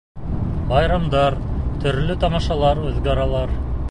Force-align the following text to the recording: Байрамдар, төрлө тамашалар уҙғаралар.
Байрамдар, 0.71 1.37
төрлө 1.83 2.17
тамашалар 2.25 2.83
уҙғаралар. 2.87 3.57